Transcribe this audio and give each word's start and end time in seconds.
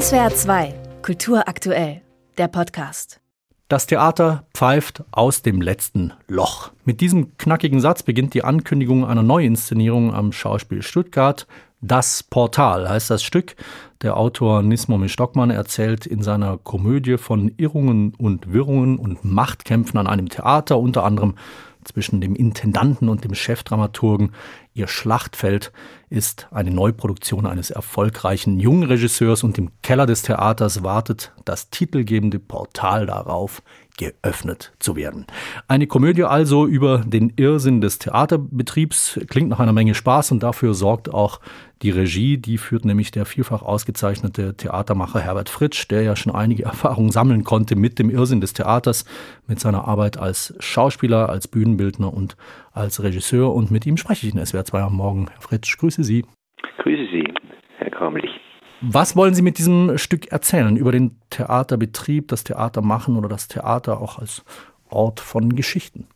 SWR 0.00 0.34
2, 0.34 0.74
Kultur 1.02 1.46
aktuell, 1.46 2.02
der 2.36 2.48
Podcast. 2.48 3.20
Das 3.68 3.86
Theater 3.86 4.44
pfeift 4.52 5.04
aus 5.12 5.42
dem 5.42 5.62
letzten 5.62 6.12
Loch. 6.26 6.72
Mit 6.84 7.00
diesem 7.00 7.38
knackigen 7.38 7.80
Satz 7.80 8.02
beginnt 8.02 8.34
die 8.34 8.42
Ankündigung 8.42 9.06
einer 9.06 9.22
Neuinszenierung 9.22 10.12
am 10.12 10.32
Schauspiel 10.32 10.82
Stuttgart. 10.82 11.46
Das 11.80 12.24
Portal 12.24 12.88
heißt 12.88 13.08
das 13.08 13.22
Stück. 13.22 13.54
Der 14.02 14.16
Autor 14.16 14.62
Nismo 14.62 15.06
Stockmann 15.06 15.50
erzählt 15.50 16.06
in 16.06 16.24
seiner 16.24 16.58
Komödie 16.58 17.16
von 17.16 17.52
Irrungen 17.56 18.14
und 18.18 18.52
Wirrungen 18.52 18.98
und 18.98 19.24
Machtkämpfen 19.24 20.00
an 20.00 20.08
einem 20.08 20.28
Theater, 20.28 20.76
unter 20.76 21.04
anderem 21.04 21.36
zwischen 21.84 22.20
dem 22.20 22.34
Intendanten 22.34 23.08
und 23.08 23.22
dem 23.22 23.34
Chefdramaturgen. 23.34 24.32
Ihr 24.76 24.88
Schlachtfeld 24.88 25.70
ist 26.10 26.48
eine 26.50 26.72
Neuproduktion 26.72 27.46
eines 27.46 27.70
erfolgreichen 27.70 28.58
jungen 28.58 28.82
Regisseurs 28.82 29.44
und 29.44 29.56
im 29.56 29.70
Keller 29.82 30.04
des 30.04 30.22
Theaters 30.22 30.82
wartet 30.82 31.32
das 31.44 31.70
titelgebende 31.70 32.40
Portal 32.40 33.06
darauf, 33.06 33.62
geöffnet 33.96 34.72
zu 34.80 34.96
werden. 34.96 35.26
Eine 35.68 35.86
Komödie 35.86 36.24
also 36.24 36.66
über 36.66 36.98
den 36.98 37.32
Irrsinn 37.36 37.80
des 37.80 38.00
Theaterbetriebs 38.00 39.20
klingt 39.28 39.48
nach 39.48 39.60
einer 39.60 39.72
Menge 39.72 39.94
Spaß 39.94 40.32
und 40.32 40.42
dafür 40.42 40.74
sorgt 40.74 41.14
auch 41.14 41.38
die 41.82 41.90
Regie. 41.90 42.38
Die 42.38 42.58
führt 42.58 42.84
nämlich 42.84 43.12
der 43.12 43.24
vielfach 43.24 43.62
ausgezeichnete 43.62 44.56
Theatermacher 44.56 45.20
Herbert 45.20 45.48
Fritsch, 45.48 45.88
der 45.88 46.02
ja 46.02 46.16
schon 46.16 46.34
einige 46.34 46.64
Erfahrungen 46.64 47.12
sammeln 47.12 47.44
konnte 47.44 47.76
mit 47.76 48.00
dem 48.00 48.10
Irrsinn 48.10 48.40
des 48.40 48.52
Theaters, 48.52 49.04
mit 49.46 49.60
seiner 49.60 49.86
Arbeit 49.86 50.16
als 50.16 50.54
Schauspieler, 50.58 51.28
als 51.28 51.46
Bühnenbildner 51.46 52.12
und 52.12 52.36
als 52.74 53.02
Regisseur. 53.02 53.54
Und 53.54 53.70
mit 53.70 53.86
ihm 53.86 53.96
spreche 53.96 54.26
ich 54.26 54.34
in 54.34 54.44
SWR 54.44 54.64
2 54.64 54.82
am 54.82 54.96
Morgen. 54.96 55.28
Herr 55.30 55.40
Fritsch, 55.40 55.78
grüße 55.78 56.04
Sie. 56.04 56.26
Grüße 56.78 57.06
Sie, 57.10 57.32
Herr 57.78 57.90
Kramlich. 57.90 58.30
Was 58.82 59.16
wollen 59.16 59.34
Sie 59.34 59.40
mit 59.40 59.56
diesem 59.56 59.96
Stück 59.96 60.30
erzählen 60.30 60.76
über 60.76 60.92
den 60.92 61.16
Theaterbetrieb, 61.30 62.28
das 62.28 62.44
Theatermachen 62.44 63.16
oder 63.16 63.28
das 63.28 63.48
Theater 63.48 64.00
auch 64.00 64.18
als 64.18 64.44
Ort 64.90 65.20
von 65.20 65.56
Geschichten? 65.56 66.06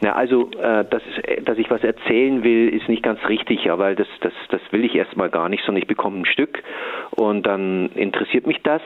Na, 0.00 0.12
also, 0.12 0.50
äh, 0.50 0.84
dass, 0.84 1.02
dass 1.44 1.58
ich 1.58 1.70
was 1.70 1.82
erzählen 1.82 2.44
will, 2.44 2.68
ist 2.68 2.88
nicht 2.88 3.02
ganz 3.02 3.18
richtig, 3.28 3.70
aber 3.70 3.94
das, 3.94 4.08
das, 4.20 4.32
das 4.50 4.60
will 4.70 4.84
ich 4.84 4.94
erstmal 4.94 5.30
gar 5.30 5.48
nicht, 5.48 5.64
sondern 5.64 5.82
ich 5.82 5.88
bekomme 5.88 6.20
ein 6.20 6.26
Stück 6.26 6.62
und 7.12 7.46
dann 7.46 7.90
interessiert 7.94 8.46
mich 8.46 8.62
das 8.62 8.82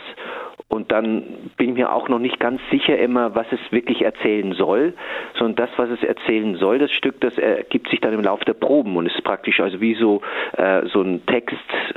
und 0.70 0.92
dann 0.92 1.24
bin 1.56 1.70
ich 1.70 1.74
mir 1.74 1.92
auch 1.92 2.08
noch 2.08 2.20
nicht 2.20 2.38
ganz 2.38 2.60
sicher 2.70 2.96
immer, 2.96 3.34
was 3.34 3.46
es 3.50 3.58
wirklich 3.72 4.02
erzählen 4.02 4.52
soll, 4.52 4.94
sondern 5.36 5.56
das, 5.56 5.70
was 5.78 5.90
es 5.90 6.02
erzählen 6.04 6.54
soll, 6.54 6.78
das 6.78 6.92
Stück, 6.92 7.20
das 7.20 7.36
ergibt 7.38 7.88
sich 7.88 8.00
dann 8.00 8.14
im 8.14 8.22
Laufe 8.22 8.44
der 8.44 8.54
Proben 8.54 8.96
und 8.96 9.06
ist 9.06 9.20
praktisch 9.24 9.58
also 9.58 9.80
wie 9.80 9.96
so, 9.96 10.22
äh, 10.56 10.86
so 10.86 11.02
ein 11.02 11.26
Text 11.26 11.56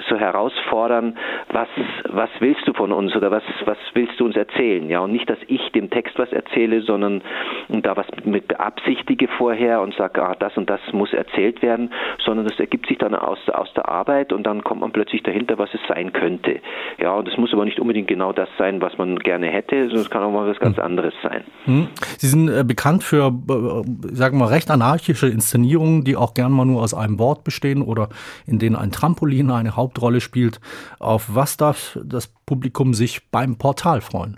so 0.09 0.17
herausfordern, 0.17 1.15
was, 1.49 1.67
was 2.09 2.31
willst 2.39 2.67
du 2.67 2.73
von 2.73 2.91
uns 2.91 3.15
oder 3.15 3.29
was, 3.29 3.43
was 3.65 3.77
willst 3.93 4.19
du 4.19 4.25
uns 4.25 4.35
erzählen? 4.35 4.89
Ja, 4.89 5.01
und 5.01 5.11
nicht, 5.11 5.29
dass 5.29 5.39
ich 5.45 5.71
dem 5.73 5.91
Text 5.91 6.17
was 6.17 6.33
erzähle, 6.33 6.81
sondern 6.81 7.21
da 7.69 7.95
was 7.95 8.07
mit 8.25 8.59
beabsichtige 9.03 9.27
vorher 9.37 9.81
und 9.81 9.95
sage, 9.95 10.23
ah, 10.23 10.35
das 10.37 10.55
und 10.57 10.69
das 10.69 10.79
muss 10.91 11.13
erzählt 11.13 11.61
werden, 11.61 11.91
sondern 12.23 12.47
das 12.47 12.59
ergibt 12.59 12.87
sich 12.87 12.97
dann 12.97 13.15
aus, 13.15 13.39
aus 13.49 13.71
der 13.75 13.87
Arbeit 13.87 14.33
und 14.33 14.43
dann 14.43 14.63
kommt 14.63 14.81
man 14.81 14.91
plötzlich 14.91 15.23
dahinter, 15.23 15.57
was 15.57 15.73
es 15.73 15.81
sein 15.87 16.13
könnte. 16.13 16.59
Ja, 16.99 17.13
und 17.13 17.27
es 17.27 17.37
muss 17.37 17.53
aber 17.53 17.65
nicht 17.65 17.79
unbedingt 17.79 18.07
genau 18.07 18.33
das 18.33 18.49
sein, 18.57 18.63
sein, 18.63 18.81
was 18.81 18.97
man 18.97 19.19
gerne 19.19 19.47
hätte, 19.47 19.83
sondern 19.83 20.01
es 20.01 20.09
kann 20.09 20.23
auch 20.23 20.31
mal 20.31 20.47
was 20.47 20.59
ganz 20.59 20.77
hm. 20.77 20.83
anderes 20.83 21.13
sein. 21.21 21.43
Hm. 21.65 21.87
Sie 22.17 22.27
sind 22.27 22.49
äh, 22.49 22.63
bekannt 22.63 23.03
für, 23.03 23.27
äh, 23.27 24.15
sagen 24.15 24.37
wir 24.37 24.45
mal, 24.45 24.53
recht 24.53 24.71
anarchische 24.71 25.27
Inszenierungen, 25.27 26.03
die 26.03 26.15
auch 26.15 26.33
gern 26.33 26.51
mal 26.51 26.65
nur 26.65 26.81
aus 26.81 26.93
einem 26.93 27.19
Wort 27.19 27.43
bestehen 27.43 27.81
oder 27.81 28.09
in 28.47 28.59
denen 28.59 28.75
ein 28.75 28.91
Trampolin 28.91 29.51
eine 29.51 29.75
Hauptrolle 29.75 30.21
spielt. 30.21 30.59
Auf 30.99 31.35
was 31.35 31.57
darf 31.57 31.99
das 32.03 32.33
Publikum 32.45 32.93
sich 32.93 33.29
beim 33.31 33.57
Portal 33.57 34.01
freuen? 34.01 34.37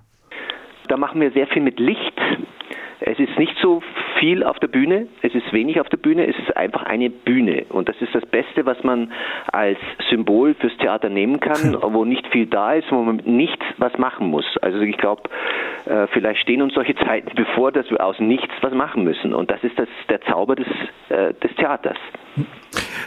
Da 0.87 0.97
machen 0.97 1.21
wir 1.21 1.31
sehr 1.31 1.47
viel 1.47 1.61
mit 1.61 1.79
Licht. 1.79 2.13
Es 2.99 3.19
ist 3.19 3.37
nicht 3.37 3.55
so 3.61 3.81
viel 4.19 4.43
auf 4.43 4.59
der 4.59 4.67
Bühne, 4.67 5.07
es 5.21 5.33
ist 5.33 5.51
wenig 5.53 5.79
auf 5.79 5.89
der 5.89 5.97
Bühne, 5.97 6.27
es 6.27 6.37
ist 6.39 6.55
einfach 6.55 6.83
eine 6.83 7.09
Bühne. 7.09 7.65
Und 7.69 7.89
das 7.89 7.95
ist 8.01 8.13
das 8.13 8.25
Beste, 8.25 8.65
was 8.65 8.83
man 8.83 9.11
als 9.51 9.77
Symbol 10.09 10.53
fürs 10.55 10.75
Theater 10.77 11.09
nehmen 11.09 11.39
kann, 11.39 11.77
wo 11.81 12.05
nicht 12.05 12.27
viel 12.27 12.45
da 12.45 12.73
ist, 12.73 12.91
wo 12.91 13.01
man 13.01 13.17
nichts 13.25 13.65
was 13.77 13.97
machen 13.97 14.27
muss. 14.27 14.45
Also 14.61 14.79
ich 14.81 14.97
glaube, 14.97 15.23
äh, 15.85 16.07
vielleicht 16.07 16.41
stehen 16.41 16.61
uns 16.61 16.73
solche 16.73 16.95
Zeiten 16.95 17.31
bevor, 17.35 17.71
dass 17.71 17.89
wir 17.89 18.03
aus 18.03 18.19
nichts 18.19 18.53
was 18.61 18.73
machen 18.73 19.03
müssen. 19.03 19.33
Und 19.33 19.51
das 19.51 19.63
ist 19.63 19.77
das, 19.77 19.89
der 20.09 20.21
Zauber 20.21 20.55
des, 20.55 20.67
äh, 21.09 21.33
des 21.33 21.53
Theaters. 21.55 21.97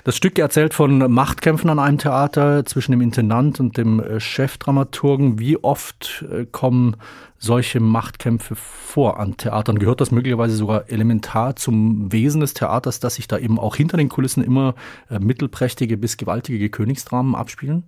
Das 0.05 0.17
Stück 0.17 0.39
erzählt 0.39 0.75
von 0.75 0.99
Machtkämpfen 1.11 1.71
an 1.71 1.79
einem 1.79 1.99
Theater 1.99 2.65
zwischen 2.65 2.93
dem 2.93 3.01
Intendant 3.01 3.61
und 3.61 3.77
dem 3.77 4.01
äh, 4.01 4.21
Chefdramaturgen. 4.21 5.39
Wie 5.39 5.57
oft 5.63 6.25
äh, 6.31 6.47
kommen 6.47 6.97
solche 7.39 7.81
Machtkämpfe 7.81 8.55
vor 8.57 9.19
an 9.19 9.37
Theatern? 9.37 9.79
Gehört 9.79 10.01
das 10.01 10.11
möglicherweise 10.11 10.57
sogar 10.57 10.89
elementar 10.89 11.57
zum 11.57 12.13
Wesen 12.13 12.41
des 12.41 12.55
Theaters, 12.55 13.01
dass 13.01 13.17
sich 13.17 13.29
da 13.29 13.39
eben 13.39 13.59
auch 13.59 13.77
hinter 13.77 13.97
den 13.97 14.09
Kulissen 14.09 14.43
immer 14.43 14.75
äh, 15.11 15.19
mittelprächtige 15.19 15.97
bis 15.97 16.17
gewaltige 16.17 16.71
Königsdramen 16.71 17.35
abspielen? 17.35 17.85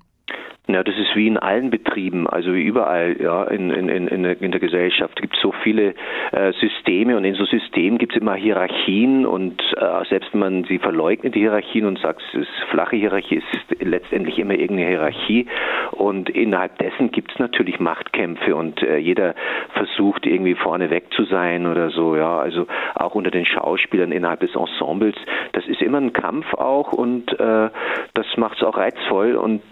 Ja, 0.69 0.85
das 0.85 0.95
ist 0.97 1.17
wie 1.17 1.27
in 1.27 1.37
allen 1.37 1.71
Betrieben, 1.71 2.29
also 2.29 2.55
wie 2.55 2.63
überall 2.63 3.17
ja, 3.21 3.45
in, 3.45 3.71
in, 3.71 3.89
in, 3.89 4.25
in 4.25 4.51
der 4.51 4.61
Gesellschaft. 4.61 5.15
Es 5.17 5.23
gibt 5.23 5.37
so 5.43 5.53
viele 5.65 5.95
äh, 6.31 6.53
Systeme 6.61 7.17
und 7.17 7.25
in 7.25 7.35
so 7.35 7.45
Systemen 7.45 7.99
gibt 7.99 8.15
es 8.15 8.21
immer 8.21 8.35
Hierarchien 8.35 9.27
und 9.27 9.61
äh, 9.77 10.05
selbst 10.09 10.33
wenn 10.33 10.41
man 10.41 10.65
sie 10.65 10.79
verleugnet, 10.79 11.35
die 11.35 11.41
Hierarchien 11.41 11.87
und 11.87 11.99
sagt, 11.99 12.23
es 12.29 12.43
ist 12.43 12.51
flache 12.71 12.95
Hierarchie, 12.95 13.37
ist 13.37 13.81
letztendlich 13.81 14.39
immer 14.39 14.55
irgendeine 14.55 14.91
Hierarchie 14.91 15.47
und 15.93 16.31
innerhalb 16.31 16.79
dessen 16.79 17.11
gibt 17.11 17.33
es 17.33 17.39
natürlich 17.39 17.81
Machtkämpfe 17.81 18.55
und 18.55 18.81
äh, 18.83 18.99
jeder 18.99 19.35
versucht 19.75 20.25
irgendwie 20.25 20.55
vorne 20.55 20.91
weg 20.91 21.07
zu 21.17 21.25
sein 21.25 21.67
oder 21.67 21.91
so, 21.91 22.15
ja, 22.15 22.39
also 22.39 22.67
auch 22.95 23.15
unter 23.17 23.31
den 23.31 23.47
Schauspielern 23.47 24.13
innerhalb 24.13 24.41
des 24.41 24.55
Ensembles. 24.55 25.17
Das 25.53 25.67
ist 25.67 25.83
immer 25.83 25.99
ein 25.99 26.13
Kampf 26.13 26.55
auch 26.55 26.93
und 26.93 27.33
äh, 27.41 27.71
das 28.15 28.27
macht 28.37 28.59
es 28.59 28.63
auch 28.63 28.77
reizvoll 28.77 29.35
und 29.35 29.63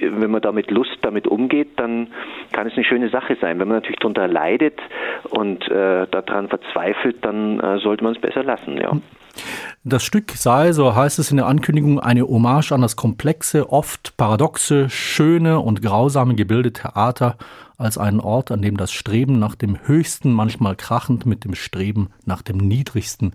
wenn 0.00 0.30
man 0.30 0.37
da 0.40 0.52
mit 0.52 0.70
Lust 0.70 0.98
damit 1.02 1.26
umgeht, 1.26 1.78
dann 1.78 2.08
kann 2.52 2.66
es 2.66 2.74
eine 2.74 2.84
schöne 2.84 3.10
Sache 3.10 3.36
sein. 3.40 3.58
Wenn 3.58 3.68
man 3.68 3.78
natürlich 3.78 4.00
darunter 4.00 4.28
leidet 4.28 4.78
und 5.30 5.68
äh, 5.68 6.06
daran 6.10 6.48
verzweifelt, 6.48 7.24
dann 7.24 7.60
äh, 7.60 7.78
sollte 7.78 8.04
man 8.04 8.14
es 8.14 8.20
besser 8.20 8.42
lassen, 8.42 8.76
ja. 8.76 8.92
Das 9.84 10.02
Stück 10.02 10.32
sei, 10.32 10.72
so 10.72 10.94
heißt 10.94 11.18
es 11.18 11.30
in 11.30 11.36
der 11.36 11.46
Ankündigung, 11.46 12.00
eine 12.00 12.26
Hommage 12.26 12.72
an 12.72 12.82
das 12.82 12.96
komplexe, 12.96 13.70
oft 13.70 14.16
paradoxe, 14.16 14.90
schöne 14.90 15.60
und 15.60 15.80
grausame 15.82 16.34
Gebilde 16.34 16.72
Theater 16.72 17.36
als 17.76 17.96
einen 17.96 18.20
Ort, 18.20 18.50
an 18.50 18.60
dem 18.60 18.76
das 18.76 18.90
Streben 18.92 19.38
nach 19.38 19.54
dem 19.54 19.78
Höchsten 19.86 20.32
manchmal 20.32 20.74
krachend 20.74 21.26
mit 21.26 21.44
dem 21.44 21.54
Streben 21.54 22.08
nach 22.24 22.42
dem 22.42 22.56
Niedrigsten 22.56 23.34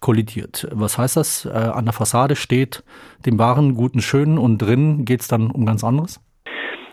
kollidiert. 0.00 0.68
Was 0.72 0.98
heißt 0.98 1.16
das? 1.16 1.46
Äh, 1.46 1.50
an 1.50 1.86
der 1.86 1.94
Fassade 1.94 2.36
steht 2.36 2.84
dem 3.24 3.38
wahren, 3.38 3.74
guten, 3.74 4.02
schönen 4.02 4.36
und 4.36 4.58
drin 4.58 5.04
geht 5.04 5.22
es 5.22 5.28
dann 5.28 5.50
um 5.50 5.64
ganz 5.64 5.82
anderes? 5.84 6.20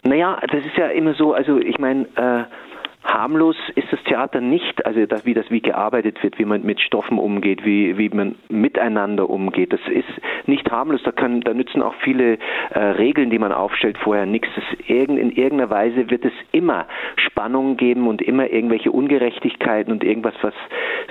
Naja, 0.03 0.39
das 0.51 0.65
ist 0.65 0.77
ja 0.77 0.87
immer 0.87 1.13
so, 1.13 1.33
also 1.33 1.59
ich 1.59 1.77
meine, 1.77 2.05
äh, 2.15 2.43
harmlos 3.03 3.55
ist 3.75 3.91
das 3.91 4.01
Theater 4.03 4.41
nicht, 4.41 4.85
also 4.85 5.05
das, 5.05 5.25
wie 5.25 5.33
das 5.33 5.49
wie 5.49 5.61
gearbeitet 5.61 6.21
wird, 6.23 6.37
wie 6.37 6.45
man 6.45 6.63
mit 6.63 6.79
Stoffen 6.79 7.17
umgeht, 7.17 7.65
wie, 7.65 7.97
wie 7.97 8.09
man 8.09 8.35
miteinander 8.49 9.29
umgeht. 9.29 9.73
Das 9.73 9.81
ist 9.87 10.09
nicht 10.47 10.69
harmlos, 10.71 11.01
da 11.03 11.11
können, 11.11 11.41
da 11.41 11.53
nützen 11.53 11.81
auch 11.81 11.95
viele 12.03 12.37
äh, 12.69 12.79
Regeln, 12.79 13.29
die 13.29 13.39
man 13.39 13.51
aufstellt, 13.51 13.97
vorher 13.97 14.25
nichts. 14.25 14.49
Irgend, 14.87 15.19
in 15.19 15.31
irgendeiner 15.31 15.69
Weise 15.69 16.09
wird 16.09 16.25
es 16.25 16.33
immer 16.51 16.85
Spannungen 17.15 17.77
geben 17.77 18.07
und 18.07 18.21
immer 18.21 18.49
irgendwelche 18.49 18.91
Ungerechtigkeiten 18.91 19.91
und 19.91 20.03
irgendwas, 20.03 20.35
was 20.41 20.53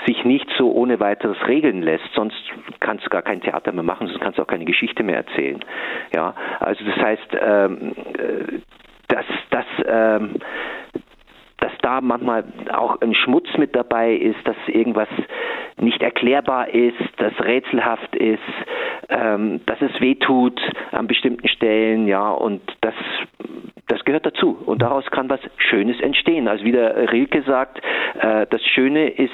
sich 0.06 0.24
nicht 0.24 0.48
so 0.56 0.72
ohne 0.72 1.00
weiteres 1.00 1.36
regeln 1.48 1.82
lässt. 1.82 2.08
Sonst 2.14 2.40
kannst 2.78 3.04
du 3.06 3.10
gar 3.10 3.22
kein 3.22 3.40
Theater 3.40 3.72
mehr 3.72 3.82
machen, 3.82 4.06
sonst 4.06 4.20
kannst 4.20 4.38
du 4.38 4.42
auch 4.42 4.46
keine 4.46 4.64
Geschichte 4.64 5.02
mehr 5.02 5.16
erzählen. 5.16 5.60
Ja, 6.14 6.34
also 6.60 6.84
das 6.84 6.96
heißt, 6.96 7.36
ähm, 7.40 7.92
äh, 8.16 8.60
dass 9.08 9.26
das 9.50 9.64
ähm, 9.86 10.36
da 11.82 12.00
manchmal 12.00 12.44
auch 12.72 13.00
ein 13.00 13.14
Schmutz 13.14 13.46
mit 13.56 13.74
dabei 13.74 14.14
ist, 14.14 14.38
dass 14.44 14.56
irgendwas 14.66 15.08
nicht 15.78 16.02
erklärbar 16.02 16.68
ist, 16.68 16.98
dass 17.16 17.32
rätselhaft 17.40 18.14
ist, 18.16 18.40
ähm, 19.08 19.60
dass 19.66 19.80
es 19.80 20.00
wehtut 20.00 20.60
an 20.92 21.06
bestimmten 21.06 21.48
Stellen, 21.48 22.06
ja, 22.06 22.30
und 22.30 22.62
das, 22.80 22.94
das 23.88 24.04
gehört 24.04 24.26
dazu. 24.26 24.56
Und 24.66 24.82
daraus 24.82 25.04
kann 25.10 25.28
was 25.30 25.40
Schönes 25.56 26.00
entstehen. 26.00 26.48
Also 26.48 26.64
wie 26.64 26.72
der 26.72 27.12
Rilke 27.12 27.42
sagt, 27.42 27.80
äh, 28.20 28.46
das 28.48 28.64
Schöne 28.64 29.08
ist 29.08 29.30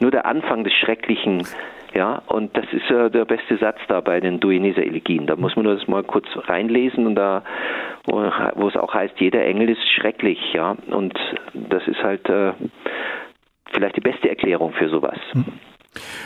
nur 0.00 0.10
der 0.10 0.26
Anfang 0.26 0.64
des 0.64 0.72
Schrecklichen. 0.74 1.46
Ja, 1.94 2.20
und 2.26 2.54
das 2.56 2.66
ist 2.72 2.90
ja 2.90 3.08
der 3.08 3.24
beste 3.24 3.56
Satz 3.56 3.78
da 3.88 4.00
bei 4.00 4.20
den 4.20 4.38
Duineser 4.38 4.82
Elegien. 4.82 5.26
Da 5.26 5.36
muss 5.36 5.56
man 5.56 5.64
nur 5.64 5.76
das 5.76 5.88
mal 5.88 6.02
kurz 6.02 6.26
reinlesen 6.34 7.06
und 7.06 7.14
da, 7.14 7.42
wo, 8.04 8.68
es 8.68 8.76
auch 8.76 8.92
heißt, 8.92 9.14
jeder 9.18 9.44
Engel 9.44 9.70
ist 9.70 9.82
schrecklich, 9.94 10.38
ja. 10.52 10.76
Und 10.90 11.18
das 11.54 11.86
ist 11.88 12.02
halt 12.02 12.28
äh, 12.28 12.52
vielleicht 13.72 13.96
die 13.96 14.02
beste 14.02 14.28
Erklärung 14.28 14.74
für 14.74 14.90
sowas. 14.90 15.18
Hm. 15.32 15.44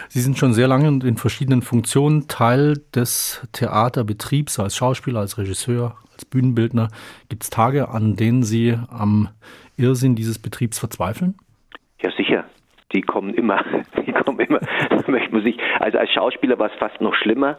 Sie 0.09 0.21
sind 0.21 0.39
schon 0.39 0.53
sehr 0.53 0.67
lange 0.67 0.89
in 0.89 1.17
verschiedenen 1.17 1.63
Funktionen 1.63 2.27
Teil 2.27 2.83
des 2.93 3.47
Theaterbetriebs 3.53 4.59
als 4.59 4.75
Schauspieler, 4.75 5.21
als 5.21 5.39
Regisseur, 5.39 5.95
als 6.13 6.25
Bühnenbildner. 6.25 6.89
Gibt 7.29 7.45
es 7.45 7.51
Tage, 7.51 7.91
an 7.91 8.17
denen 8.17 8.43
Sie 8.43 8.77
am 8.91 9.29
Irrsinn 9.77 10.17
dieses 10.17 10.41
Betriebs 10.41 10.81
verzweifeln? 10.81 11.37
Ja, 12.01 12.11
sicher. 12.17 12.45
Die 12.93 13.03
kommen 13.03 13.35
immer. 13.35 13.65
Die 14.07 14.13
kommen 14.13 14.41
immer. 14.41 14.61
Also 15.79 15.99
als 15.99 16.11
Schauspieler 16.11 16.59
war 16.59 16.71
es 16.71 16.79
fast 16.79 17.01
noch 17.01 17.15
schlimmer 17.15 17.57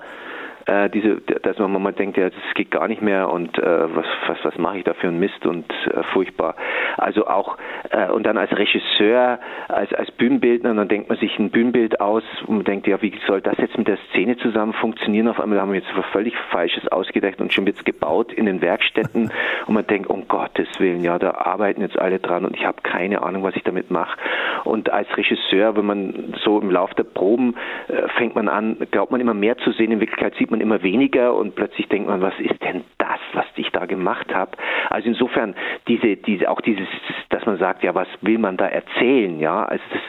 äh, 0.66 0.90
diese, 0.90 1.22
dass 1.22 1.58
man 1.58 1.82
mal 1.82 1.94
denkt, 1.94 2.18
ja, 2.18 2.30
das 2.30 2.54
geht 2.56 2.72
gar 2.72 2.88
nicht 2.88 3.02
mehr 3.02 3.30
und 3.30 3.58
äh, 3.58 3.96
was, 3.96 4.06
was, 4.28 4.38
was 4.44 4.58
mache 4.58 4.80
ich 4.80 4.84
da 4.84 4.94
für 4.94 5.08
einen 5.08 5.20
Mist 5.20 5.46
und 5.46 5.66
äh, 5.88 6.04
furchtbar. 6.14 6.56
Also 6.98 7.28
auch, 7.28 7.58
äh, 7.90 8.10
und 8.10 8.24
dann 8.24 8.38
als 8.38 8.56
Regisseur, 8.56 9.40
als, 9.68 9.94
als 9.94 10.12
Bühnenbildner, 10.12 10.74
dann 10.74 10.88
denkt 10.88 11.10
man 11.10 11.18
sich 11.18 11.38
ein 11.40 11.50
Bühnenbild 11.50 12.00
aus 12.00 12.24
und 12.46 12.58
man 12.58 12.66
denkt, 12.66 12.88
ja, 12.88 13.02
wie 13.02 13.14
soll 13.28 13.42
das 13.42 13.58
jetzt 13.58 13.78
mit 13.78 13.88
der 13.88 13.98
Szene 14.10 14.38
zusammen 14.38 14.74
funktionieren? 14.74 15.28
Auf 15.28 15.40
einmal 15.40 15.60
haben 15.60 15.72
wir 15.72 15.80
jetzt 15.80 15.96
was 15.96 16.06
völlig 16.08 16.36
Falsches 16.52 16.88
ausgedacht 16.90 17.42
und 17.42 17.54
schon 17.54 17.66
wird 17.66 17.78
es 17.78 17.84
gebaut 17.84 18.32
in 18.34 18.46
den 18.46 18.62
Werkstätten 18.62 19.32
und 19.68 19.74
man 19.74 19.88
denkt, 19.88 20.10
um 20.10 20.28
Gottes 20.28 20.68
Willen, 20.80 21.04
ja, 21.04 21.18
da 21.18 21.32
arbeiten 21.32 21.82
jetzt 21.82 21.98
alle 21.98 22.20
dran 22.20 22.46
und 22.46 22.56
ich 22.56 22.66
habe 22.66 22.82
keine 22.84 23.24
Ahnung, 23.24 23.44
was 23.44 23.56
ich 23.56 23.64
damit 23.64 23.90
mache. 23.90 24.18
Und 24.64 24.92
als 24.92 25.08
Regisseur, 25.18 25.76
wenn 25.76 25.86
man 25.86 26.34
so 26.44 26.60
im 26.60 26.70
Laufe 26.70 26.94
der 26.96 27.04
Proben 27.04 27.56
äh, 27.88 28.08
fängt 28.18 28.36
man 28.36 28.48
an, 28.48 28.78
glaubt 28.92 29.12
man 29.12 29.22
immer 29.22 29.34
mehr 29.34 29.58
zu 29.58 29.72
sehen, 29.72 29.92
in 29.92 30.00
Wirklichkeit 30.00 30.36
sieht 30.36 30.51
man 30.52 30.62
immer 30.62 30.84
weniger 30.84 31.34
und 31.34 31.56
plötzlich 31.56 31.88
denkt 31.88 32.08
man, 32.08 32.22
was 32.22 32.38
ist 32.40 32.62
denn 32.62 32.84
das, 32.98 33.20
was 33.34 33.46
ich 33.56 33.70
da 33.72 33.86
gemacht 33.86 34.34
habe? 34.34 34.52
Also 34.90 35.08
insofern 35.08 35.56
diese, 35.88 36.18
diese, 36.18 36.50
auch 36.50 36.62
dieses, 36.62 36.88
dass 37.30 37.46
man 37.46 37.58
sagt, 37.58 37.84
ja, 37.84 37.96
was 37.96 38.08
will 38.22 38.38
man 38.38 38.58
da 38.58 38.68
erzählen? 38.68 39.40
Ja, 39.40 39.64
also 39.64 39.84
das 39.92 40.02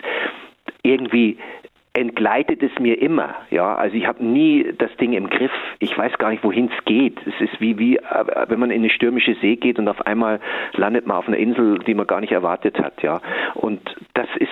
irgendwie 0.82 1.38
entgleitet 1.94 2.62
es 2.62 2.70
mir 2.78 3.00
immer. 3.00 3.34
Ja, 3.50 3.74
also 3.74 3.96
ich 3.96 4.06
habe 4.06 4.24
nie 4.24 4.72
das 4.78 4.94
Ding 4.96 5.12
im 5.12 5.28
Griff. 5.28 5.52
Ich 5.78 5.96
weiß 5.96 6.16
gar 6.18 6.30
nicht, 6.30 6.42
wohin 6.42 6.70
es 6.76 6.84
geht. 6.84 7.18
Es 7.26 7.38
ist 7.40 7.60
wie, 7.60 7.78
wie, 7.78 7.96
äh, 7.98 8.24
wenn 8.48 8.58
man 8.58 8.70
in 8.70 8.80
eine 8.80 8.90
stürmische 8.90 9.34
See 9.36 9.56
geht 9.56 9.78
und 9.78 9.88
auf 9.88 10.06
einmal 10.06 10.40
landet 10.72 11.06
man 11.06 11.18
auf 11.18 11.28
einer 11.28 11.36
Insel, 11.36 11.78
die 11.80 11.94
man 11.94 12.06
gar 12.06 12.20
nicht 12.20 12.32
erwartet 12.32 12.78
hat. 12.78 13.02
Ja, 13.02 13.20
und 13.54 13.94
das 14.14 14.28
ist, 14.36 14.48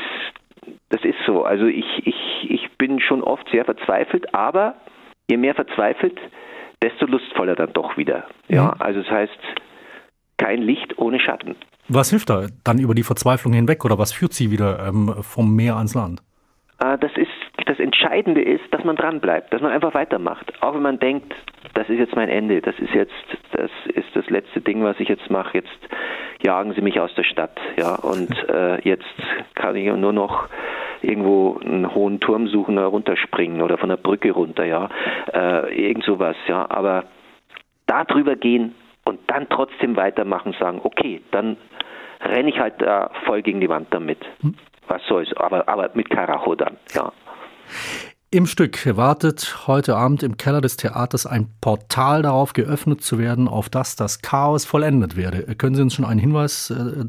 das 0.90 1.02
ist 1.04 1.18
so. 1.24 1.42
Also 1.44 1.66
ich, 1.66 2.06
ich, 2.06 2.50
ich 2.50 2.70
bin 2.76 3.00
schon 3.00 3.22
oft 3.22 3.48
sehr 3.50 3.64
verzweifelt, 3.64 4.34
aber 4.34 4.74
je 5.30 5.36
mehr 5.36 5.54
verzweifelt, 5.54 6.18
desto 6.82 7.06
lustvoller 7.06 7.54
dann 7.54 7.72
doch 7.72 7.96
wieder. 7.96 8.24
Ja, 8.48 8.74
mhm. 8.74 8.82
also 8.82 9.00
das 9.00 9.10
heißt, 9.10 9.38
kein 10.36 10.62
Licht 10.62 10.98
ohne 10.98 11.20
Schatten. 11.20 11.56
Was 11.88 12.10
hilft 12.10 12.30
da 12.30 12.46
dann 12.64 12.78
über 12.78 12.94
die 12.94 13.02
Verzweiflung 13.02 13.52
hinweg 13.52 13.84
oder 13.84 13.98
was 13.98 14.12
führt 14.12 14.32
sie 14.32 14.50
wieder 14.50 14.86
ähm, 14.86 15.14
vom 15.22 15.54
Meer 15.54 15.76
ans 15.76 15.94
Land? 15.94 16.22
Äh, 16.78 16.98
das 16.98 17.12
ist 17.16 17.28
das 17.66 17.78
Entscheidende 17.78 18.42
ist, 18.42 18.64
dass 18.72 18.82
man 18.84 18.96
dran 18.96 19.20
bleibt, 19.20 19.52
dass 19.52 19.60
man 19.60 19.70
einfach 19.70 19.94
weitermacht, 19.94 20.52
auch 20.62 20.74
wenn 20.74 20.82
man 20.82 20.98
denkt, 20.98 21.32
das 21.74 21.88
ist 21.88 21.98
jetzt 21.98 22.16
mein 22.16 22.28
Ende, 22.28 22.60
das 22.60 22.74
ist 22.78 22.94
jetzt 22.94 23.12
das 23.52 23.70
ist 23.94 24.08
das 24.14 24.28
letzte 24.30 24.60
Ding, 24.60 24.82
was 24.82 24.98
ich 24.98 25.08
jetzt 25.08 25.30
mache. 25.30 25.58
Jetzt 25.58 25.78
jagen 26.42 26.72
sie 26.74 26.80
mich 26.80 26.98
aus 26.98 27.14
der 27.14 27.24
Stadt, 27.24 27.60
ja, 27.76 27.94
und 27.96 28.30
äh, 28.48 28.80
jetzt 28.88 29.04
kann 29.54 29.76
ich 29.76 29.86
nur 29.92 30.12
noch 30.12 30.48
irgendwo 31.02 31.58
einen 31.64 31.94
hohen 31.94 32.20
Turm 32.20 32.48
suchen 32.48 32.78
oder 32.78 32.88
runterspringen 32.88 33.62
oder 33.62 33.78
von 33.78 33.88
der 33.88 33.96
Brücke 33.96 34.32
runter, 34.32 34.64
ja, 34.64 34.88
äh, 35.32 35.88
irgend 35.88 36.04
sowas, 36.04 36.36
ja, 36.46 36.68
aber 36.70 37.04
da 37.86 38.04
drüber 38.04 38.36
gehen 38.36 38.74
und 39.04 39.18
dann 39.26 39.48
trotzdem 39.48 39.96
weitermachen, 39.96 40.54
sagen, 40.58 40.80
okay, 40.82 41.22
dann 41.30 41.56
renne 42.20 42.50
ich 42.50 42.58
halt 42.58 42.74
da 42.78 43.10
voll 43.24 43.42
gegen 43.42 43.60
die 43.60 43.68
Wand 43.68 43.88
damit. 43.90 44.18
Hm. 44.40 44.54
Was 44.88 45.02
soll's, 45.08 45.32
aber, 45.36 45.68
aber 45.68 45.90
mit 45.94 46.10
Karacho 46.10 46.54
dann, 46.54 46.76
ja. 46.94 47.12
Im 48.32 48.46
Stück 48.46 48.96
wartet 48.96 49.66
heute 49.66 49.96
Abend 49.96 50.22
im 50.22 50.36
Keller 50.36 50.60
des 50.60 50.76
Theaters 50.76 51.26
ein 51.26 51.48
Portal 51.60 52.22
darauf 52.22 52.52
geöffnet 52.52 53.02
zu 53.02 53.18
werden, 53.18 53.48
auf 53.48 53.68
das 53.68 53.96
das 53.96 54.22
Chaos 54.22 54.64
vollendet 54.64 55.16
werde. 55.16 55.56
Können 55.56 55.74
Sie 55.74 55.82
uns 55.82 55.94
schon 55.94 56.04
einen 56.04 56.20
Hinweis 56.20 56.70
äh, 56.70 57.04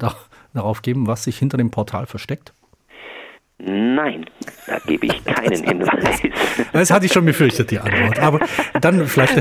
darauf 0.53 0.81
geben, 0.81 1.05
was 1.05 1.23
sich 1.25 1.37
hinter 1.37 1.57
dem 1.57 1.69
Portal 1.69 2.07
versteckt? 2.07 2.53
Nein, 3.63 4.25
da 4.65 4.79
gebe 4.87 5.05
ich 5.05 5.23
keinen 5.23 5.63
Hinweis. 5.63 6.21
Das 6.73 6.89
hatte 6.89 7.05
ich 7.05 7.13
schon 7.13 7.25
befürchtet, 7.25 7.69
die 7.69 7.79
Antwort. 7.79 8.19
Aber 8.19 8.39
dann 8.79 9.05
vielleicht, 9.05 9.35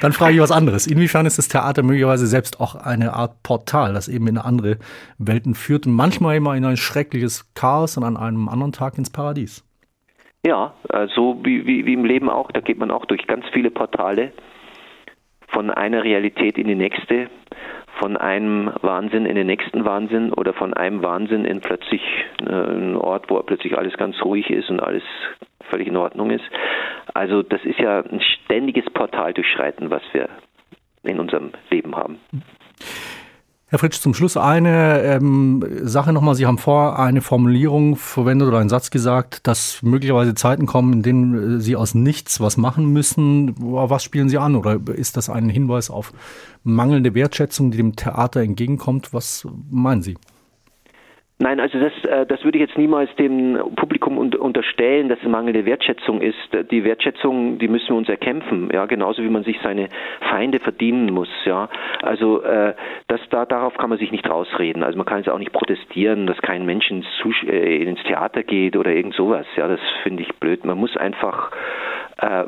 dann 0.00 0.12
frage 0.12 0.34
ich 0.34 0.40
was 0.40 0.50
anderes. 0.50 0.86
Inwiefern 0.86 1.26
ist 1.26 1.38
das 1.38 1.48
Theater 1.48 1.82
möglicherweise 1.82 2.26
selbst 2.26 2.60
auch 2.60 2.74
eine 2.74 3.12
Art 3.14 3.42
Portal, 3.42 3.92
das 3.92 4.08
eben 4.08 4.26
in 4.28 4.38
andere 4.38 4.78
Welten 5.18 5.54
führt 5.54 5.86
und 5.86 5.92
manchmal 5.92 6.36
immer 6.36 6.56
in 6.56 6.64
ein 6.64 6.76
schreckliches 6.76 7.52
Chaos 7.54 7.96
und 7.96 8.04
an 8.04 8.16
einem 8.16 8.48
anderen 8.48 8.72
Tag 8.72 8.96
ins 8.96 9.10
Paradies? 9.10 9.64
Ja, 10.46 10.74
so 10.82 10.94
also 10.94 11.40
wie, 11.44 11.66
wie, 11.66 11.84
wie 11.84 11.94
im 11.94 12.04
Leben 12.04 12.30
auch. 12.30 12.50
Da 12.52 12.60
geht 12.60 12.78
man 12.78 12.90
auch 12.90 13.04
durch 13.04 13.26
ganz 13.26 13.44
viele 13.52 13.70
Portale 13.70 14.32
von 15.48 15.70
einer 15.70 16.04
Realität 16.04 16.58
in 16.58 16.68
die 16.68 16.74
nächste 16.74 17.28
von 18.02 18.16
einem 18.16 18.72
Wahnsinn 18.82 19.26
in 19.26 19.36
den 19.36 19.46
nächsten 19.46 19.84
Wahnsinn 19.84 20.32
oder 20.32 20.52
von 20.54 20.74
einem 20.74 21.04
Wahnsinn 21.04 21.44
in 21.44 21.60
plötzlich 21.60 22.02
äh, 22.40 22.52
einen 22.52 22.96
Ort, 22.96 23.30
wo 23.30 23.40
plötzlich 23.44 23.78
alles 23.78 23.96
ganz 23.96 24.20
ruhig 24.24 24.50
ist 24.50 24.70
und 24.70 24.80
alles 24.80 25.04
völlig 25.70 25.86
in 25.86 25.96
Ordnung 25.96 26.30
ist. 26.30 26.42
Also 27.14 27.44
das 27.44 27.64
ist 27.64 27.78
ja 27.78 28.00
ein 28.00 28.20
ständiges 28.20 28.84
Portal 28.92 29.32
durchschreiten, 29.34 29.90
was 29.90 30.02
wir 30.10 30.28
in 31.04 31.20
unserem 31.20 31.52
Leben 31.70 31.94
haben. 31.94 32.18
Herr 33.72 33.78
Fritsch, 33.78 34.02
zum 34.02 34.12
Schluss 34.12 34.36
eine 34.36 35.00
ähm, 35.00 35.64
Sache 35.80 36.12
nochmal. 36.12 36.34
Sie 36.34 36.44
haben 36.44 36.58
vor 36.58 36.98
eine 36.98 37.22
Formulierung 37.22 37.96
verwendet 37.96 38.48
oder 38.48 38.58
einen 38.58 38.68
Satz 38.68 38.90
gesagt, 38.90 39.46
dass 39.46 39.82
möglicherweise 39.82 40.34
Zeiten 40.34 40.66
kommen, 40.66 40.92
in 40.92 41.02
denen 41.02 41.56
äh, 41.56 41.60
Sie 41.62 41.74
aus 41.74 41.94
nichts 41.94 42.38
was 42.38 42.58
machen 42.58 42.92
müssen. 42.92 43.54
Was 43.56 44.04
spielen 44.04 44.28
Sie 44.28 44.36
an? 44.36 44.56
Oder 44.56 44.78
ist 44.94 45.16
das 45.16 45.30
ein 45.30 45.48
Hinweis 45.48 45.88
auf 45.88 46.12
mangelnde 46.64 47.14
Wertschätzung, 47.14 47.70
die 47.70 47.78
dem 47.78 47.96
Theater 47.96 48.42
entgegenkommt? 48.42 49.14
Was 49.14 49.48
meinen 49.70 50.02
Sie? 50.02 50.18
Nein, 51.38 51.58
also 51.58 51.78
das, 51.80 51.92
äh, 52.04 52.24
das 52.24 52.44
würde 52.44 52.58
ich 52.58 52.62
jetzt 52.68 52.78
niemals 52.78 53.12
dem 53.16 53.58
Publikum 53.74 54.16
unterstellen, 54.16 55.08
dass 55.08 55.18
es 55.20 55.28
mangelnde 55.28 55.64
Wertschätzung 55.64 56.20
ist. 56.20 56.36
Die 56.70 56.84
Wertschätzung, 56.84 57.58
die 57.58 57.66
müssen 57.66 57.88
wir 57.88 57.96
uns 57.96 58.08
erkämpfen, 58.08 58.70
ja, 58.72 58.86
genauso 58.86 59.24
wie 59.24 59.28
man 59.28 59.42
sich 59.42 59.58
seine 59.60 59.88
Feinde 60.30 60.60
verdienen 60.60 61.12
muss, 61.12 61.28
ja. 61.44 61.68
Also 62.02 62.42
äh, 62.42 62.74
das, 63.08 63.20
da, 63.30 63.44
darauf 63.44 63.76
kann 63.76 63.90
man 63.90 63.98
sich 63.98 64.12
nicht 64.12 64.28
rausreden. 64.30 64.84
Also 64.84 64.96
man 64.96 65.06
kann 65.06 65.18
jetzt 65.18 65.30
auch 65.30 65.38
nicht 65.38 65.52
protestieren, 65.52 66.28
dass 66.28 66.40
kein 66.42 66.64
Mensch 66.64 66.88
ins, 66.90 67.06
äh, 67.48 67.82
ins 67.82 68.02
Theater 68.04 68.44
geht 68.44 68.76
oder 68.76 68.92
irgend 68.92 69.14
sowas. 69.14 69.46
Ja, 69.56 69.66
das 69.66 69.80
finde 70.04 70.22
ich 70.22 70.32
blöd. 70.36 70.64
Man 70.64 70.78
muss 70.78 70.96
einfach 70.96 71.50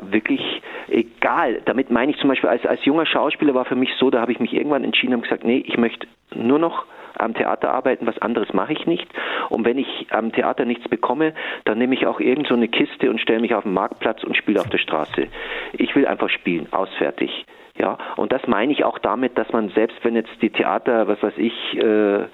wirklich 0.03 0.61
egal. 0.87 1.61
Damit 1.65 1.91
meine 1.91 2.09
ich 2.09 2.17
zum 2.19 2.29
Beispiel 2.29 2.49
als, 2.49 2.65
als 2.65 2.85
junger 2.85 3.05
Schauspieler 3.05 3.53
war 3.55 3.65
für 3.65 3.75
mich 3.75 3.89
so, 3.99 4.09
da 4.09 4.21
habe 4.21 4.31
ich 4.31 4.39
mich 4.39 4.53
irgendwann 4.53 4.85
entschieden 4.85 5.15
und 5.15 5.23
gesagt, 5.23 5.43
nee, 5.43 5.65
ich 5.67 5.77
möchte 5.77 6.07
nur 6.33 6.59
noch 6.59 6.85
am 7.17 7.33
Theater 7.33 7.71
arbeiten, 7.71 8.07
was 8.07 8.17
anderes 8.19 8.53
mache 8.53 8.73
ich 8.73 8.85
nicht. 8.85 9.07
Und 9.49 9.65
wenn 9.65 9.77
ich 9.77 10.07
am 10.11 10.31
Theater 10.31 10.65
nichts 10.65 10.87
bekomme, 10.87 11.33
dann 11.65 11.77
nehme 11.77 11.95
ich 11.95 12.07
auch 12.07 12.19
irgend 12.19 12.47
so 12.47 12.55
eine 12.55 12.67
Kiste 12.67 13.09
und 13.09 13.19
stelle 13.19 13.41
mich 13.41 13.53
auf 13.53 13.63
den 13.63 13.73
Marktplatz 13.73 14.23
und 14.23 14.35
spiele 14.35 14.59
auf 14.59 14.69
der 14.69 14.77
Straße. 14.77 15.27
Ich 15.73 15.95
will 15.95 16.07
einfach 16.07 16.29
spielen, 16.29 16.67
ausfertig. 16.71 17.45
Ja, 17.77 17.97
und 18.15 18.31
das 18.31 18.47
meine 18.47 18.71
ich 18.71 18.85
auch 18.85 18.99
damit, 18.99 19.37
dass 19.37 19.51
man 19.51 19.69
selbst 19.69 19.97
wenn 20.03 20.15
jetzt 20.15 20.31
die 20.41 20.49
Theater, 20.49 21.07
was 21.07 21.21
weiß 21.21 21.37
ich, 21.37 21.53
äh, 21.77 22.25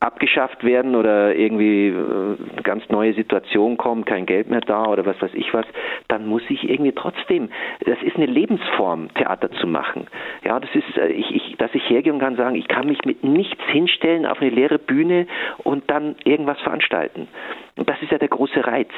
abgeschafft 0.00 0.62
werden 0.64 0.94
oder 0.94 1.34
irgendwie 1.34 1.88
äh, 1.88 2.36
ganz 2.62 2.88
neue 2.88 3.14
Situationen 3.14 3.76
kommen, 3.76 4.04
kein 4.04 4.26
Geld 4.26 4.48
mehr 4.48 4.60
da 4.60 4.86
oder 4.86 5.04
was 5.06 5.20
weiß 5.20 5.32
ich 5.34 5.52
was, 5.52 5.66
dann 6.08 6.26
muss 6.26 6.42
ich 6.48 6.68
irgendwie 6.68 6.92
trotzdem, 6.92 7.48
das 7.84 8.00
ist 8.02 8.16
eine 8.16 8.26
Lebensform, 8.26 9.12
Theater 9.14 9.50
zu 9.50 9.66
machen. 9.66 10.06
Ja, 10.44 10.60
das 10.60 10.70
ist, 10.74 10.96
äh, 10.96 11.08
ich, 11.08 11.34
ich, 11.34 11.56
dass 11.58 11.74
ich 11.74 11.88
hergehe 11.88 12.12
und 12.12 12.20
kann 12.20 12.36
sagen, 12.36 12.54
ich 12.54 12.68
kann 12.68 12.86
mich 12.86 13.04
mit 13.04 13.24
nichts 13.24 13.62
hinstellen 13.66 14.26
auf 14.26 14.40
eine 14.40 14.50
leere 14.50 14.78
Bühne 14.78 15.26
und 15.64 15.90
dann 15.90 16.16
irgendwas 16.24 16.60
veranstalten. 16.60 17.28
Und 17.76 17.88
das 17.88 18.00
ist 18.02 18.12
ja 18.12 18.18
der 18.18 18.28
große 18.28 18.66
Reiz. 18.66 18.90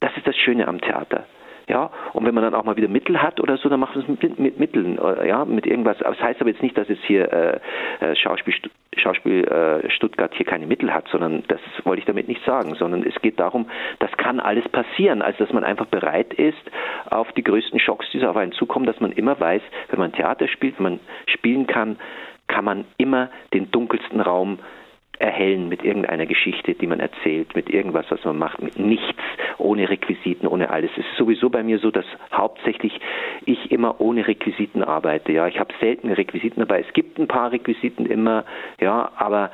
Das 0.00 0.14
ist 0.16 0.26
das 0.26 0.36
Schöne 0.36 0.68
am 0.68 0.80
Theater. 0.80 1.24
Ja, 1.68 1.90
und 2.12 2.24
wenn 2.24 2.34
man 2.34 2.44
dann 2.44 2.54
auch 2.54 2.62
mal 2.62 2.76
wieder 2.76 2.86
Mittel 2.86 3.20
hat 3.20 3.40
oder 3.40 3.56
so, 3.56 3.68
dann 3.68 3.80
macht 3.80 3.96
man 3.96 4.04
es 4.04 4.08
mit, 4.08 4.38
mit, 4.38 4.60
Mitteln, 4.60 4.98
äh, 4.98 5.26
ja, 5.26 5.44
mit 5.44 5.66
irgendwas. 5.66 5.98
das 5.98 6.20
heißt 6.20 6.40
aber 6.40 6.50
jetzt 6.50 6.62
nicht, 6.62 6.78
dass 6.78 6.88
jetzt 6.88 7.02
hier 7.02 7.32
äh, 7.32 7.58
äh, 7.98 8.14
Schauspiel, 8.14 8.54
Schauspiel 8.96 9.44
äh, 9.44 9.90
Stuttgart 9.90 10.32
hier 10.34 10.46
keine 10.46 10.66
Mittel 10.66 10.94
hat, 10.94 11.08
sondern 11.08 11.42
das 11.48 11.60
wollte 11.82 11.98
ich 11.98 12.06
damit 12.06 12.28
nicht 12.28 12.44
sagen, 12.44 12.76
sondern 12.76 13.02
es 13.02 13.20
geht 13.20 13.40
darum, 13.40 13.68
das 13.98 14.12
kann 14.16 14.38
alles 14.38 14.68
passieren, 14.68 15.22
also 15.22 15.42
dass 15.42 15.52
man 15.52 15.64
einfach 15.64 15.86
bereit 15.86 16.34
ist 16.34 16.70
auf 17.10 17.32
die 17.32 17.42
größten 17.42 17.80
Schocks, 17.80 18.06
die 18.12 18.20
so 18.20 18.28
auf 18.28 18.36
einen 18.36 18.52
zukommen, 18.52 18.86
dass 18.86 19.00
man 19.00 19.10
immer 19.10 19.38
weiß, 19.40 19.62
wenn 19.88 19.98
man 19.98 20.12
Theater 20.12 20.46
spielt, 20.46 20.78
wenn 20.78 20.84
man 20.84 21.00
spielen 21.26 21.66
kann, 21.66 21.98
kann 22.46 22.64
man 22.64 22.84
immer 22.96 23.28
den 23.52 23.72
dunkelsten 23.72 24.20
Raum 24.20 24.60
erhellen 25.18 25.68
mit 25.68 25.84
irgendeiner 25.84 26.26
Geschichte, 26.26 26.74
die 26.74 26.86
man 26.86 27.00
erzählt, 27.00 27.54
mit 27.54 27.70
irgendwas, 27.70 28.06
was 28.10 28.24
man 28.24 28.38
macht, 28.38 28.62
mit 28.62 28.78
nichts, 28.78 29.22
ohne 29.58 29.88
Requisiten, 29.88 30.46
ohne 30.46 30.70
alles. 30.70 30.90
Es 30.92 31.04
ist 31.04 31.16
sowieso 31.16 31.50
bei 31.50 31.62
mir 31.62 31.78
so, 31.78 31.90
dass 31.90 32.06
hauptsächlich 32.32 33.00
ich 33.44 33.70
immer 33.70 34.00
ohne 34.00 34.26
Requisiten 34.26 34.82
arbeite. 34.82 35.32
Ja, 35.32 35.46
ich 35.46 35.58
habe 35.58 35.74
selten 35.80 36.10
Requisiten 36.10 36.60
dabei. 36.60 36.80
Es 36.86 36.92
gibt 36.92 37.18
ein 37.18 37.28
paar 37.28 37.52
Requisiten 37.52 38.06
immer, 38.06 38.44
ja, 38.80 39.10
aber 39.16 39.50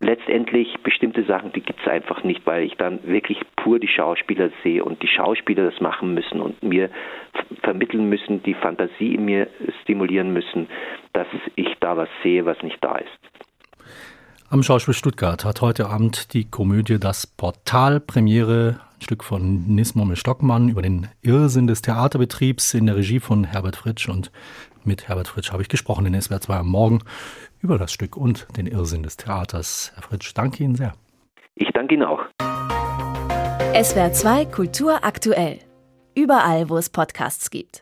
letztendlich 0.00 0.74
bestimmte 0.82 1.24
Sachen, 1.24 1.52
die 1.52 1.62
gibt 1.62 1.80
es 1.80 1.88
einfach 1.88 2.22
nicht, 2.22 2.46
weil 2.46 2.64
ich 2.64 2.74
dann 2.76 3.00
wirklich 3.04 3.40
pur 3.56 3.78
die 3.78 3.88
Schauspieler 3.88 4.50
sehe 4.62 4.84
und 4.84 5.02
die 5.02 5.08
Schauspieler 5.08 5.70
das 5.70 5.80
machen 5.80 6.14
müssen 6.14 6.40
und 6.40 6.62
mir 6.62 6.90
vermitteln 7.62 8.08
müssen, 8.08 8.42
die 8.42 8.54
Fantasie 8.54 9.14
in 9.14 9.24
mir 9.24 9.48
stimulieren 9.82 10.32
müssen, 10.32 10.68
dass 11.12 11.26
ich 11.54 11.74
da 11.80 11.96
was 11.96 12.08
sehe, 12.22 12.44
was 12.44 12.62
nicht 12.62 12.82
da 12.82 12.96
ist. 12.96 13.35
Am 14.48 14.62
Schauspiel 14.62 14.94
Stuttgart 14.94 15.44
hat 15.44 15.60
heute 15.60 15.88
Abend 15.88 16.32
die 16.32 16.48
Komödie 16.48 17.00
Das 17.00 17.26
Portal 17.26 17.98
Premiere, 17.98 18.78
ein 18.94 19.02
Stück 19.02 19.24
von 19.24 19.66
Nismommel 19.66 20.14
Stockmann 20.14 20.68
über 20.68 20.82
den 20.82 21.08
Irrsinn 21.20 21.66
des 21.66 21.82
Theaterbetriebs 21.82 22.74
in 22.74 22.86
der 22.86 22.94
Regie 22.94 23.18
von 23.18 23.42
Herbert 23.42 23.74
Fritsch. 23.74 24.08
Und 24.08 24.30
mit 24.84 25.08
Herbert 25.08 25.26
Fritsch 25.26 25.50
habe 25.50 25.62
ich 25.62 25.68
gesprochen 25.68 26.06
in 26.06 26.20
SWR 26.20 26.40
2 26.40 26.58
am 26.58 26.68
Morgen 26.68 27.00
über 27.60 27.76
das 27.76 27.92
Stück 27.92 28.16
und 28.16 28.46
den 28.56 28.68
Irrsinn 28.68 29.02
des 29.02 29.16
Theaters. 29.16 29.90
Herr 29.96 30.04
Fritsch, 30.04 30.30
danke 30.32 30.62
Ihnen 30.62 30.76
sehr. 30.76 30.94
Ich 31.56 31.70
danke 31.74 31.94
Ihnen 31.94 32.04
auch. 32.04 32.20
SWR 33.74 34.12
2 34.12 34.44
Kultur 34.44 35.00
aktuell. 35.02 35.58
Überall, 36.14 36.68
wo 36.68 36.76
es 36.76 36.88
Podcasts 36.88 37.50
gibt. 37.50 37.74